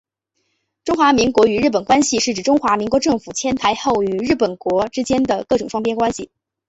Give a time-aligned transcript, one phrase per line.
[0.83, 6.31] 中华民国与日本关系是指中华民国政府迁台后与日本国之间的各种双边关系。